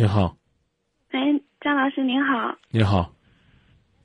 [0.00, 0.36] 你好，
[1.10, 2.54] 哎，张老师您好。
[2.70, 3.10] 你好，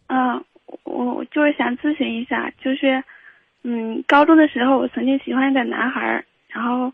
[0.07, 0.43] 嗯，
[0.85, 3.03] 我我就是想咨询一下，就是，
[3.61, 6.91] 嗯，高中的时候我曾经喜欢一个男孩儿，然后，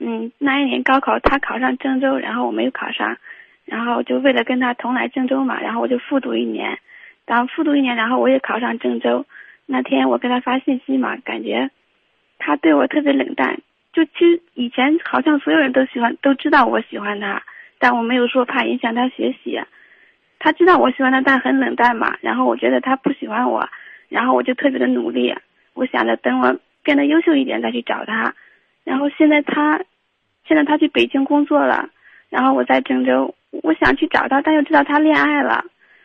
[0.00, 3.16] 嗯，那一年高考他考上郑州，然后我没有考上，
[3.66, 6.80] 然后就为了跟他同来郑州嘛，然后我就复读一年，
[7.26, 9.24] 然后复读一年，然后我也考上郑州。
[9.66, 11.70] 那天我给他发信息嘛，感觉
[12.38, 13.60] 他对我特别冷淡，
[13.92, 17.40] 就其实以前好像所有人都喜欢，都知道我喜欢他，
[17.84, 19.60] 但我没有说怕影响他学习。
[20.38, 22.16] 他知道我喜欢他，但很冷淡嘛。
[22.22, 23.68] 然后我觉得他不喜欢我，
[24.08, 25.34] 然后我就特别的努力。
[25.74, 28.34] 我想着等我变得优秀一点再去找他。
[28.84, 29.84] 然后现在他，
[30.48, 31.90] 现在他去北京工作了，
[32.30, 35.62] 然后我在郑州，我想去找他，但又知道他恋爱了。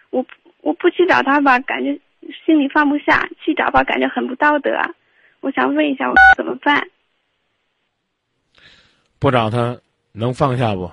[0.09, 0.25] 我
[0.59, 1.97] 我不去找他吧，感觉
[2.45, 4.77] 心里放不下；去找吧，感觉很不道德。
[5.39, 6.85] 我想问一下，我怎么办？
[9.17, 9.79] 不找他
[10.11, 10.91] 能放下不？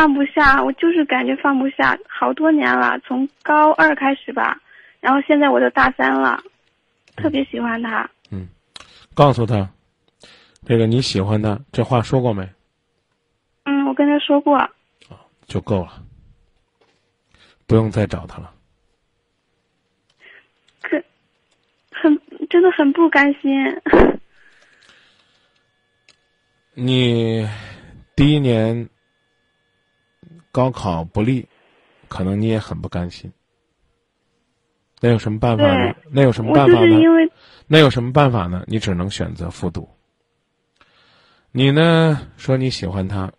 [0.00, 4.58] 放不下，我就是感觉放不下，好多年了，从高二开始吧，
[4.98, 6.42] 然后现在我都大三了，
[7.16, 8.10] 特别喜欢他。
[8.30, 8.48] 嗯
[9.12, 9.68] 告诉他，
[10.64, 12.48] 这个你喜欢他，这话说过没？
[13.64, 14.58] 嗯，我跟他说过，
[15.46, 16.02] 就够了，
[17.66, 18.54] 不用再找他了。
[20.80, 20.96] 可
[21.90, 23.52] 很真的很不甘心。
[26.72, 27.46] 你
[28.16, 28.88] 第一年
[30.52, 31.48] 高考不利，
[32.08, 33.32] 可能你也很不甘心。
[35.00, 35.94] 那有什么办法呢？
[36.10, 36.96] 那有什么办法呢？
[37.66, 38.64] 那有什么办法呢？
[38.66, 39.88] 你只能选择复读。
[41.52, 43.32] 你呢说你喜欢他，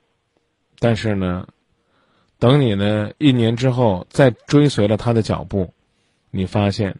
[0.79, 1.47] 但是呢，
[2.39, 5.73] 等你呢一年之后再追随了他的脚步，
[6.29, 6.97] 你发现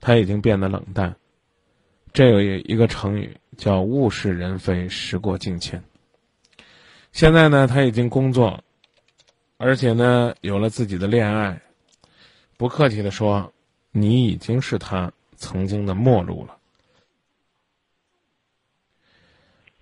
[0.00, 1.16] 他已经变得冷淡。
[2.12, 5.82] 这有一个成语叫“物是人非，时过境迁”。
[7.12, 8.62] 现在呢，他已经工作，
[9.56, 11.60] 而且呢有了自己的恋爱。
[12.56, 13.52] 不客气的说，
[13.92, 16.56] 你已经是他曾经的陌路了。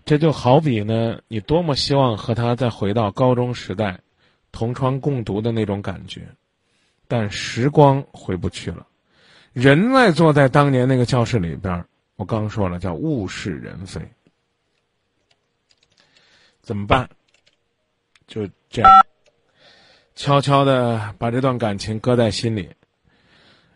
[0.04, 4.00] 这就好比呢，你多么希望和他再回到高中时代，
[4.52, 6.28] 同窗共读的那种感觉，
[7.08, 8.86] 但时光回不去了。
[9.52, 11.86] 人在坐在当年那个教室里边，
[12.16, 14.02] 我刚说了，叫物是人非。
[16.60, 17.08] 怎么办？
[18.26, 18.90] 就这样，
[20.14, 22.70] 悄悄的把这段感情搁在心里，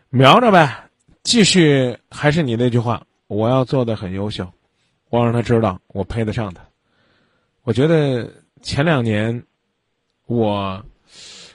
[0.09, 0.89] 瞄着呗。
[1.21, 4.51] 继续，还是你那句话，我要做的很优秀，
[5.09, 6.65] 我让他知道我配得上他。
[7.63, 9.45] 我觉得前两年，
[10.25, 10.83] 我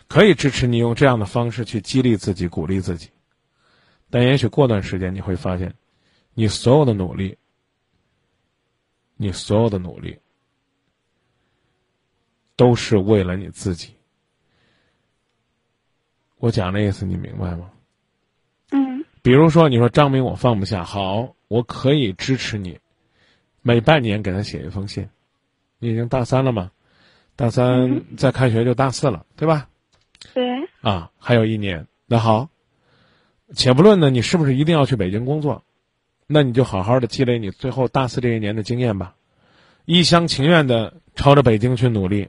[0.07, 3.09] 可以支持你用这样的方式去激励自己、鼓励自己，
[4.11, 5.75] 但也许过段时间你会发现，
[6.35, 7.37] 你所有的努力，
[9.17, 10.17] 你所有的努力，
[12.55, 13.97] 都是为了你自己。
[16.45, 17.71] 我讲的意思你明白吗？
[18.71, 22.79] 嗯比如说，你说张明我放不下，好，我可以支持你，
[23.63, 25.09] 每半年给他写一封信。
[25.79, 26.71] 你已经大三了嘛，
[27.35, 29.69] 大三再开学就大四了，对吧？
[30.35, 31.87] 对，啊，还有一年。
[32.05, 32.51] 那好，
[33.55, 35.65] 且不论呢，你是不是一定要去北京工作，
[36.27, 39.15] 那你就好好的积累你最后大四这一年的经验吧，
[39.87, 42.29] 一厢情愿的朝着北京去努力，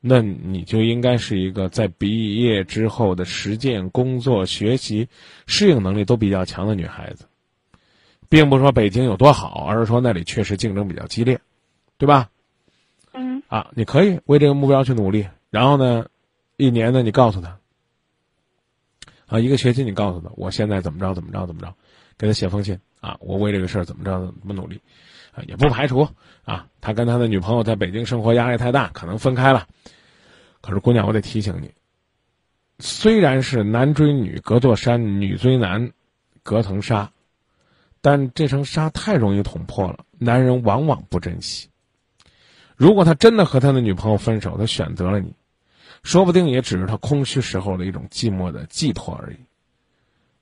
[0.00, 5.08] 那你就应该是一个在毕业之后的实践、工作、学习、
[5.46, 7.26] 适应能力都比较强的女孩子，
[8.30, 11.40] 并不是说北京有多好，而是说那里确实竞争比较激烈，
[11.98, 12.30] 对吧？
[13.12, 13.42] 嗯。
[13.48, 16.06] 啊，你可以为这个目标去努力，然后呢，
[16.56, 17.58] 一年呢，你告诉他，
[19.26, 21.74] 啊，一个学期你告诉他，我现在怎么着怎么着怎么着，
[22.20, 24.82] 给他写封信啊，我为这个事儿怎么着怎么努力，
[25.32, 26.06] 啊，也不排除
[26.44, 29.66] 啊，他跟他的女朋友在北京生活压力太大，可能分开了。
[30.60, 31.72] 可是姑娘，我得提醒你，
[32.78, 35.92] 虽然是男追女隔座山，女追男
[36.42, 37.10] 隔层纱，
[38.02, 41.70] 但这层纱太容易捅破了，男人往往不珍惜。
[42.76, 45.32] 如果他真的和他的女朋友分手，他选择了你，
[46.02, 49.36] 说不定也只是他空虚时候的一种寂寞的寄托而已。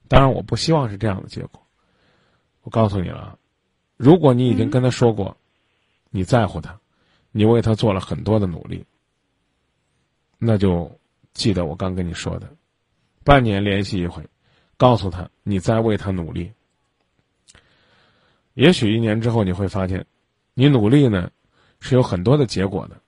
[0.09, 1.63] 当然，我不希望是这样的结果。
[2.69, 3.38] 我告诉你了，
[3.97, 5.38] 如果你已经跟他说过，
[6.11, 6.79] 你在乎他，
[7.32, 8.85] 你为他做了很多的努力，
[10.37, 11.00] 那就
[11.32, 12.55] 记得我刚跟你说的，
[13.25, 14.23] 半年联系一回，
[14.76, 16.53] 告诉他你在为他努力。
[18.53, 20.05] 也许一年之后你会发现，
[20.53, 21.31] 你努力呢
[21.81, 23.00] 是有很多的结果的，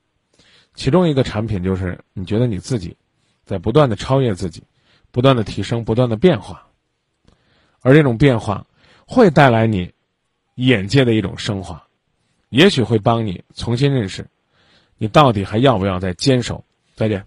[0.73, 2.97] 其中一个产品就是你觉得你自己
[3.45, 4.63] 在不断的超越自己，
[5.11, 6.67] 不断的提升，不断的变化，
[7.83, 8.67] 而这种变化
[9.13, 9.91] 会带来你
[10.55, 11.85] 眼界的一种升华，
[12.51, 14.25] 也许会帮你重新认识
[14.99, 16.65] 你到底还要不要再坚守？
[16.95, 17.19] 再见。